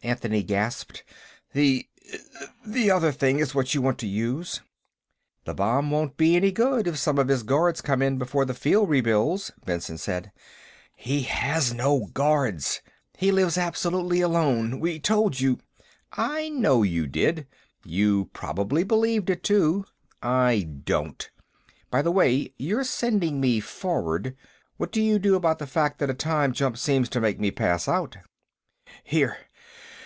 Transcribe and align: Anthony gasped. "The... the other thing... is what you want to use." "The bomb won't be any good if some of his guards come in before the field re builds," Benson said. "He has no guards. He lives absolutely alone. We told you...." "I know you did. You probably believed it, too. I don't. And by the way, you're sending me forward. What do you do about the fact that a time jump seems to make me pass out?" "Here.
Anthony 0.00 0.44
gasped. 0.44 1.02
"The... 1.54 1.88
the 2.64 2.88
other 2.88 3.10
thing... 3.10 3.40
is 3.40 3.52
what 3.52 3.74
you 3.74 3.82
want 3.82 3.98
to 3.98 4.06
use." 4.06 4.60
"The 5.44 5.54
bomb 5.54 5.90
won't 5.90 6.16
be 6.16 6.36
any 6.36 6.52
good 6.52 6.86
if 6.86 6.96
some 6.96 7.18
of 7.18 7.26
his 7.26 7.42
guards 7.42 7.80
come 7.80 8.00
in 8.00 8.16
before 8.16 8.44
the 8.44 8.54
field 8.54 8.88
re 8.90 9.00
builds," 9.00 9.50
Benson 9.64 9.98
said. 9.98 10.30
"He 10.94 11.22
has 11.22 11.74
no 11.74 12.06
guards. 12.14 12.80
He 13.16 13.32
lives 13.32 13.58
absolutely 13.58 14.20
alone. 14.20 14.78
We 14.78 15.00
told 15.00 15.40
you...." 15.40 15.58
"I 16.12 16.48
know 16.48 16.84
you 16.84 17.08
did. 17.08 17.48
You 17.84 18.26
probably 18.26 18.84
believed 18.84 19.28
it, 19.30 19.42
too. 19.42 19.84
I 20.22 20.68
don't. 20.84 21.28
And 21.28 21.90
by 21.90 22.02
the 22.02 22.12
way, 22.12 22.54
you're 22.56 22.84
sending 22.84 23.40
me 23.40 23.58
forward. 23.58 24.36
What 24.76 24.92
do 24.92 25.02
you 25.02 25.18
do 25.18 25.34
about 25.34 25.58
the 25.58 25.66
fact 25.66 25.98
that 25.98 26.08
a 26.10 26.14
time 26.14 26.52
jump 26.52 26.78
seems 26.78 27.08
to 27.08 27.20
make 27.20 27.40
me 27.40 27.50
pass 27.50 27.88
out?" 27.88 28.16
"Here. 29.02 29.38